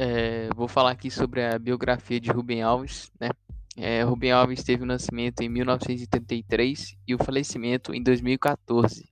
É, 0.00 0.48
vou 0.54 0.68
falar 0.68 0.92
aqui 0.92 1.10
sobre 1.10 1.44
a 1.44 1.58
biografia 1.58 2.20
de 2.20 2.30
Rubem 2.30 2.62
Alves, 2.62 3.10
né? 3.20 3.30
É, 3.76 4.04
Rubem 4.04 4.30
Alves 4.30 4.62
teve 4.62 4.84
o 4.84 4.86
nascimento 4.86 5.40
em 5.40 5.48
1933 5.48 6.96
e 7.04 7.16
o 7.16 7.18
falecimento 7.18 7.92
em 7.92 8.00
2014. 8.00 9.10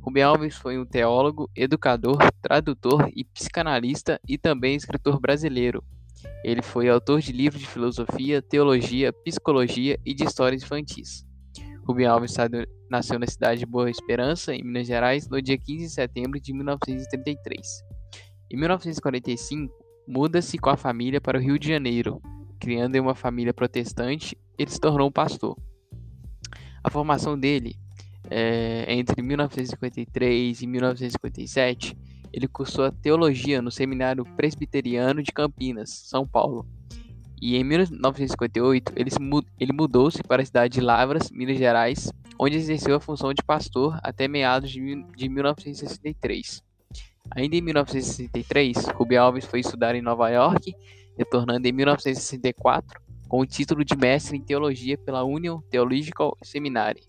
Rubem 0.00 0.22
Alves 0.22 0.54
foi 0.54 0.78
um 0.78 0.86
teólogo, 0.86 1.50
educador, 1.56 2.18
tradutor 2.40 3.10
e 3.16 3.24
psicanalista 3.24 4.20
e 4.28 4.38
também 4.38 4.76
escritor 4.76 5.18
brasileiro. 5.18 5.82
Ele 6.44 6.62
foi 6.62 6.88
autor 6.88 7.20
de 7.20 7.32
livros 7.32 7.60
de 7.60 7.66
filosofia, 7.66 8.40
teologia, 8.40 9.12
psicologia 9.24 9.98
e 10.06 10.14
de 10.14 10.22
histórias 10.22 10.62
infantis. 10.62 11.26
Rubem 11.84 12.06
Alves 12.06 12.36
nasceu 12.88 13.18
na 13.18 13.26
cidade 13.26 13.58
de 13.58 13.66
Boa 13.66 13.90
Esperança, 13.90 14.54
em 14.54 14.62
Minas 14.62 14.86
Gerais, 14.86 15.28
no 15.28 15.42
dia 15.42 15.58
15 15.58 15.84
de 15.84 15.90
setembro 15.90 16.40
de 16.40 16.52
1933. 16.52 17.66
Em 18.52 18.56
1945, 18.56 19.85
muda-se 20.06 20.58
com 20.58 20.70
a 20.70 20.76
família 20.76 21.20
para 21.20 21.38
o 21.38 21.40
Rio 21.40 21.58
de 21.58 21.68
Janeiro. 21.68 22.20
Criando 22.58 22.96
em 22.96 23.00
uma 23.00 23.14
família 23.14 23.52
protestante, 23.52 24.36
ele 24.58 24.70
se 24.70 24.80
tornou 24.80 25.08
um 25.08 25.12
pastor. 25.12 25.56
A 26.82 26.90
formação 26.90 27.38
dele, 27.38 27.76
é, 28.30 28.86
entre 28.88 29.20
1953 29.22 30.62
e 30.62 30.66
1957, 30.66 31.96
ele 32.32 32.48
cursou 32.48 32.90
teologia 32.90 33.62
no 33.62 33.70
Seminário 33.70 34.24
Presbiteriano 34.36 35.22
de 35.22 35.32
Campinas, 35.32 35.90
São 35.90 36.26
Paulo. 36.26 36.66
E 37.40 37.56
em 37.56 37.64
1958, 37.64 38.92
ele, 38.96 39.10
ele 39.58 39.72
mudou-se 39.72 40.22
para 40.22 40.42
a 40.42 40.44
cidade 40.44 40.74
de 40.74 40.80
Lavras, 40.80 41.30
Minas 41.30 41.58
Gerais, 41.58 42.10
onde 42.38 42.56
exerceu 42.56 42.96
a 42.96 43.00
função 43.00 43.32
de 43.32 43.42
pastor 43.42 43.98
até 44.02 44.26
meados 44.26 44.70
de 44.70 44.80
1963. 45.28 46.65
Ainda 47.34 47.56
em 47.56 47.60
1963, 47.60 48.88
Rubem 48.94 49.18
Alves 49.18 49.44
foi 49.44 49.60
estudar 49.60 49.94
em 49.94 50.02
Nova 50.02 50.28
York, 50.30 50.74
retornando 51.18 51.66
em 51.66 51.72
1964 51.72 53.00
com 53.28 53.40
o 53.40 53.46
título 53.46 53.84
de 53.84 53.96
mestre 53.96 54.36
em 54.36 54.42
teologia 54.42 54.96
pela 54.96 55.24
Union 55.24 55.60
Theological 55.70 56.36
Seminary. 56.42 57.00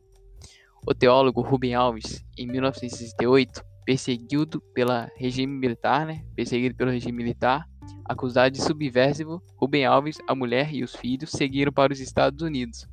O 0.85 0.93
teólogo 0.93 1.41
Rubem 1.41 1.75
Alves, 1.75 2.25
em 2.37 2.47
1968, 2.47 3.63
perseguido 3.85 4.61
pela 4.73 5.09
regime 5.15 5.53
militar, 5.53 6.05
né? 6.05 6.25
Perseguido 6.35 6.75
pelo 6.75 6.91
regime 6.91 7.17
militar, 7.17 7.65
acusado 8.05 8.51
de 8.51 8.61
subversivo, 8.61 9.41
Rubem 9.55 9.85
Alves, 9.85 10.17
a 10.27 10.35
mulher 10.35 10.73
e 10.73 10.83
os 10.83 10.95
filhos 10.95 11.31
seguiram 11.31 11.71
para 11.71 11.93
os 11.93 11.99
Estados 11.99 12.41
Unidos, 12.41 12.87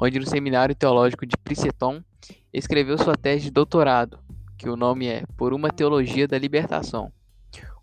onde 0.00 0.18
no 0.18 0.26
Seminário 0.26 0.74
Teológico 0.74 1.26
de 1.26 1.36
Princeton 1.36 2.02
escreveu 2.52 2.96
sua 2.98 3.14
tese 3.14 3.44
de 3.44 3.50
doutorado, 3.50 4.18
que 4.58 4.68
o 4.68 4.76
nome 4.76 5.06
é 5.06 5.22
Por 5.36 5.54
uma 5.54 5.70
Teologia 5.70 6.26
da 6.26 6.36
Libertação. 6.36 7.12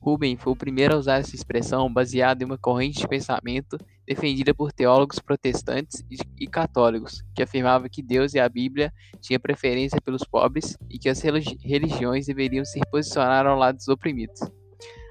Rubem 0.02 0.36
foi 0.36 0.52
o 0.54 0.56
primeiro 0.56 0.94
a 0.94 0.98
usar 0.98 1.20
essa 1.20 1.34
expressão 1.34 1.92
baseada 1.92 2.44
em 2.44 2.46
uma 2.46 2.58
corrente 2.58 3.00
de 3.00 3.08
pensamento 3.08 3.78
defendida 4.06 4.54
por 4.54 4.72
teólogos 4.72 5.18
protestantes 5.18 6.04
e 6.38 6.46
católicos, 6.46 7.24
que 7.34 7.42
afirmava 7.42 7.90
que 7.90 8.04
Deus 8.04 8.36
e 8.36 8.40
a 8.40 8.48
Bíblia 8.48 8.94
tinham 9.20 9.40
preferência 9.40 10.00
pelos 10.00 10.24
pobres 10.24 10.78
e 10.90 11.00
que 11.00 11.10
as 11.10 11.20
religiões 11.22 12.28
deveriam 12.28 12.64
se 12.64 12.80
posicionar 12.92 13.48
ao 13.48 13.58
lado 13.58 13.78
dos 13.78 13.88
oprimidos. 13.88 14.42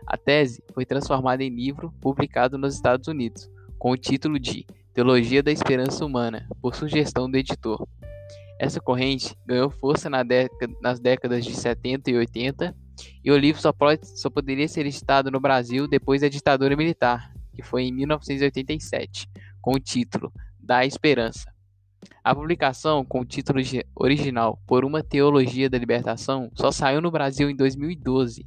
A 0.07 0.17
tese 0.17 0.63
foi 0.73 0.85
transformada 0.85 1.43
em 1.43 1.51
livro 1.51 1.93
publicado 2.01 2.59
nos 2.59 2.75
Estados 2.75 3.09
Unidos, 3.09 3.51
com 3.79 3.91
o 3.91 3.97
título 3.97 4.39
de 4.39 4.65
Teologia 4.93 5.43
da 5.43 5.51
Esperança 5.51 6.05
Humana, 6.05 6.47
por 6.61 6.77
sugestão 6.77 7.29
do 7.29 7.37
editor. 7.37 7.85
Essa 8.59 8.81
corrente 8.81 9.37
ganhou 9.47 9.71
força 9.71 10.09
na 10.09 10.23
década, 10.23 10.73
nas 10.81 11.01
décadas 11.01 11.45
de 11.45 11.55
70 11.55 12.11
e 12.11 12.17
80, 12.17 12.75
e 13.25 13.31
o 13.31 13.37
livro 13.37 13.61
só, 13.61 13.73
pode, 13.73 14.07
só 14.19 14.31
poderia 14.31 14.69
ser 14.69 14.87
editado 14.87 15.31
no 15.31 15.41
Brasil 15.41 15.89
depois 15.89 16.21
da 16.21 16.29
ditadura 16.29 16.77
militar, 16.77 17.33
que 17.53 17.63
foi 17.63 17.85
em 17.85 17.93
1987, 17.93 19.29
com 19.61 19.75
o 19.75 19.81
título 19.81 20.33
Da 20.59 20.87
Esperança. 20.87 21.53
A 22.23 22.35
publicação, 22.35 23.05
com 23.05 23.21
o 23.21 23.25
título 23.25 23.61
original 23.95 24.61
Por 24.67 24.85
uma 24.85 25.03
Teologia 25.03 25.69
da 25.69 25.79
Libertação, 25.79 26.51
só 26.55 26.71
saiu 26.71 27.01
no 27.01 27.11
Brasil 27.11 27.51
em 27.51 27.57
2012, 27.57 28.47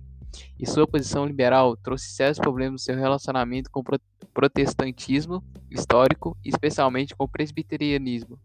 e 0.59 0.67
sua 0.67 0.87
posição 0.87 1.25
liberal 1.25 1.75
trouxe 1.75 2.11
sérios 2.11 2.39
problemas 2.39 2.73
no 2.73 2.79
seu 2.79 2.95
relacionamento 2.95 3.69
com 3.71 3.81
o 3.81 3.99
protestantismo 4.33 5.43
histórico, 5.69 6.37
especialmente 6.45 7.15
com 7.15 7.25
o 7.25 7.29
presbiterianismo. 7.29 8.39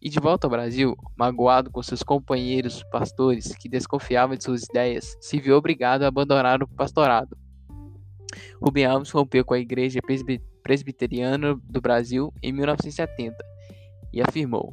E 0.00 0.08
de 0.08 0.20
volta 0.20 0.46
ao 0.46 0.50
Brasil, 0.50 0.96
magoado 1.16 1.70
com 1.70 1.82
seus 1.82 2.04
companheiros 2.04 2.84
pastores 2.84 3.54
que 3.56 3.68
desconfiavam 3.68 4.36
de 4.36 4.44
suas 4.44 4.62
ideias, 4.62 5.16
se 5.20 5.40
viu 5.40 5.56
obrigado 5.56 6.04
a 6.04 6.08
abandonar 6.08 6.62
o 6.62 6.68
pastorado. 6.68 7.36
Rubem 8.62 8.84
Alves 8.84 9.10
rompeu 9.10 9.44
com 9.44 9.54
a 9.54 9.58
Igreja 9.58 10.00
Presbiteriana 10.62 11.58
do 11.64 11.80
Brasil 11.80 12.32
em 12.40 12.52
1970 12.52 13.36
e 14.12 14.22
afirmou: 14.22 14.72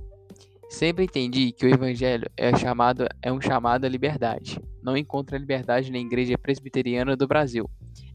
Sempre 0.69 1.05
entendi 1.05 1.51
que 1.51 1.65
o 1.65 1.69
Evangelho 1.69 2.29
é, 2.37 2.55
chamado, 2.57 3.07
é 3.21 3.31
um 3.31 3.41
chamado 3.41 3.85
à 3.85 3.89
liberdade. 3.89 4.59
Não 4.83 4.95
encontra 4.95 5.37
liberdade 5.37 5.91
na 5.91 5.97
Igreja 5.97 6.37
Presbiteriana 6.37 7.15
do 7.15 7.27
Brasil. 7.27 7.69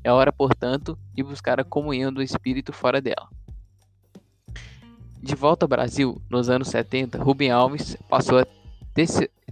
É 0.04 0.12
hora, 0.12 0.32
portanto, 0.32 0.98
de 1.12 1.22
buscar 1.22 1.58
a 1.58 1.64
comunhão 1.64 2.12
do 2.12 2.22
Espírito 2.22 2.72
fora 2.72 3.00
dela. 3.00 3.28
De 5.22 5.34
volta 5.34 5.66
ao 5.66 5.68
Brasil, 5.68 6.20
nos 6.30 6.48
anos 6.48 6.68
70, 6.68 7.22
Rubem 7.22 7.50
Alves 7.50 7.94
passou 8.08 8.38
a 8.38 8.46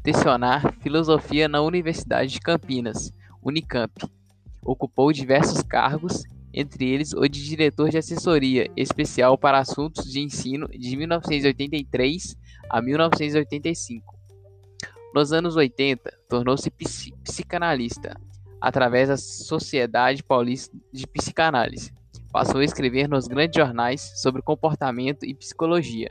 lecionar 0.03 0.75
filosofia 0.81 1.47
na 1.47 1.61
Universidade 1.61 2.33
de 2.33 2.41
Campinas, 2.41 3.13
Unicamp. 3.43 3.93
Ocupou 4.63 5.13
diversos 5.13 5.63
cargos, 5.63 6.25
entre 6.55 6.89
eles 6.89 7.13
o 7.13 7.21
de 7.29 7.45
diretor 7.45 7.91
de 7.91 7.99
assessoria 7.99 8.71
especial 8.79 9.37
para 9.37 9.59
assuntos 9.59 10.11
de 10.11 10.21
ensino 10.21 10.67
de 10.69 10.97
1983 10.97 12.35
a 12.71 12.81
1985. 12.81 14.17
Nos 15.15 15.35
anos 15.35 15.55
80, 15.55 16.11
tornou-se 16.31 16.71
psicanalista 16.71 18.19
através 18.59 19.09
da 19.11 19.19
Sociedade 19.19 20.23
Paulista 20.23 20.75
de 20.91 21.07
Psicanálise 21.07 21.93
Passou 22.39 22.61
a 22.61 22.65
escrever 22.65 23.09
nos 23.09 23.27
grandes 23.27 23.61
jornais 23.61 24.13
sobre 24.15 24.43
comportamento 24.43 25.27
e 25.27 25.35
psicologia. 25.35 26.09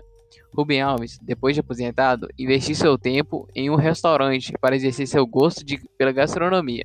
Rubem 0.54 0.82
Alves, 0.82 1.18
depois 1.22 1.56
de 1.56 1.62
aposentado, 1.62 2.28
investiu 2.38 2.76
seu 2.76 2.98
tempo 2.98 3.48
em 3.56 3.70
um 3.70 3.76
restaurante 3.76 4.52
para 4.60 4.76
exercer 4.76 5.08
seu 5.08 5.26
gosto 5.26 5.64
de, 5.64 5.80
pela 5.98 6.12
gastronomia. 6.12 6.84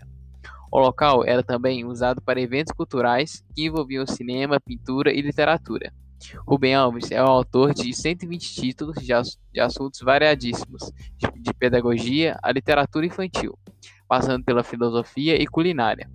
O 0.71 0.79
local 0.79 1.25
era 1.27 1.43
também 1.43 1.85
usado 1.85 2.23
para 2.23 2.41
eventos 2.41 2.73
culturais 2.73 3.45
que 3.53 3.65
envolviam 3.67 4.07
cinema, 4.07 4.61
pintura 4.61 5.13
e 5.13 5.21
literatura. 5.21 5.93
Rubem 6.47 6.77
Alves 6.77 7.11
é 7.11 7.21
o 7.21 7.27
autor 7.27 7.75
de 7.75 7.93
120 7.93 8.55
títulos 8.55 9.05
de, 9.05 9.13
ass 9.13 9.41
de 9.53 9.61
assuntos 9.61 10.03
variadíssimos, 10.03 10.93
de, 11.17 11.43
de 11.43 11.53
pedagogia 11.53 12.39
à 12.45 12.53
literatura 12.53 13.07
infantil, 13.07 13.59
passando 14.07 14.45
pela 14.45 14.63
filosofia 14.63 15.35
e 15.35 15.49
culinária. 15.49 16.09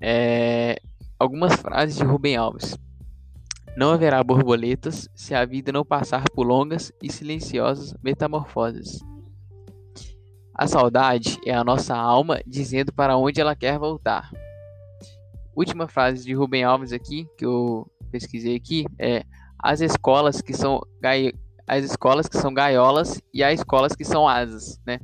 É, 0.00 0.76
algumas 1.18 1.54
frases 1.54 1.96
de 1.96 2.04
Rubem 2.04 2.36
Alves. 2.36 2.78
Não 3.76 3.90
haverá 3.90 4.22
borboletas 4.24 5.08
se 5.14 5.34
a 5.34 5.44
vida 5.44 5.70
não 5.70 5.84
passar 5.84 6.24
por 6.30 6.46
longas 6.46 6.92
e 7.02 7.12
silenciosas 7.12 7.94
metamorfoses. 8.02 9.00
A 10.54 10.66
saudade 10.66 11.38
é 11.44 11.52
a 11.54 11.62
nossa 11.62 11.94
alma 11.94 12.40
dizendo 12.46 12.90
para 12.90 13.16
onde 13.18 13.40
ela 13.40 13.54
quer 13.54 13.78
voltar. 13.78 14.30
Última 15.54 15.86
frase 15.86 16.24
de 16.24 16.32
Rubem 16.32 16.64
Alves 16.64 16.92
aqui, 16.92 17.28
que 17.36 17.44
eu 17.44 17.86
pesquisei 18.10 18.56
aqui, 18.56 18.86
é 18.98 19.22
as 19.58 19.80
escolas 19.80 20.40
que 20.40 20.54
são 20.54 20.80
as 21.66 21.84
escolas 21.84 22.28
que 22.28 22.38
são 22.38 22.54
gaiolas 22.54 23.20
e 23.34 23.42
as 23.42 23.58
escolas 23.58 23.94
que 23.94 24.04
são 24.04 24.26
asas, 24.26 24.80
né? 24.86 24.98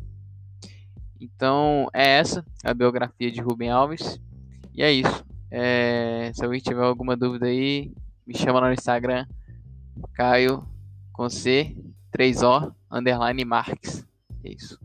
Então, 1.21 1.89
é 1.93 2.19
essa 2.19 2.45
a 2.65 2.73
biografia 2.73 3.31
de 3.31 3.41
Rubem 3.41 3.71
Alves. 3.71 4.21
E 4.75 4.83
é 4.83 4.93
isso. 4.93 5.25
É, 5.51 6.31
se 6.35 6.45
alguém 6.45 6.61
tiver 6.61 6.83
alguma 6.83 7.17
dúvida 7.17 7.47
aí, 7.47 7.93
me 8.27 8.37
chama 8.37 8.61
lá 8.61 8.69
no 8.69 8.75
Instagram, 8.75 9.27
Caio 10.15 10.67
com 11.13 11.29
C, 11.29 11.77
3O, 12.17 12.75
underline 12.91 13.45
Marques. 13.45 14.07
É 14.45 14.51
isso. 14.51 14.81